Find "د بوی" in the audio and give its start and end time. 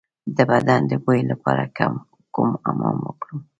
0.87-1.21